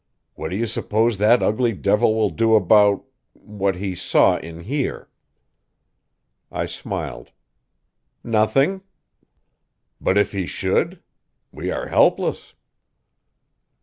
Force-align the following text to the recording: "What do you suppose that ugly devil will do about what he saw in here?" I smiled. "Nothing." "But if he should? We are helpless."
"What 0.33 0.49
do 0.49 0.55
you 0.55 0.65
suppose 0.65 1.19
that 1.19 1.43
ugly 1.43 1.73
devil 1.73 2.15
will 2.15 2.31
do 2.31 2.55
about 2.55 3.05
what 3.33 3.75
he 3.75 3.93
saw 3.93 4.37
in 4.37 4.61
here?" 4.61 5.11
I 6.51 6.65
smiled. 6.65 7.29
"Nothing." 8.23 8.81
"But 10.01 10.17
if 10.17 10.31
he 10.31 10.47
should? 10.47 11.03
We 11.51 11.69
are 11.69 11.85
helpless." 11.85 12.55